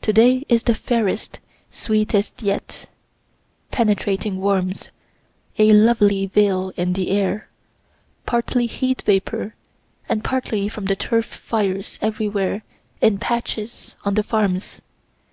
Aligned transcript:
To 0.00 0.12
day 0.12 0.44
is 0.48 0.64
the 0.64 0.74
fairest, 0.74 1.38
sweetest 1.70 2.42
yet 2.42 2.88
penetrating 3.70 4.38
warmth 4.38 4.90
a 5.56 5.72
lovely 5.72 6.26
veil 6.26 6.72
in 6.76 6.94
the 6.94 7.10
air, 7.12 7.48
partly 8.26 8.66
heat 8.66 9.02
vapor 9.02 9.54
and 10.08 10.24
partly 10.24 10.68
from 10.68 10.86
the 10.86 10.96
turf 10.96 11.26
fires 11.26 11.96
everywhere 12.02 12.64
in 13.00 13.18
patches 13.18 13.94
on 14.04 14.14
the 14.14 14.24
farms. 14.24 14.82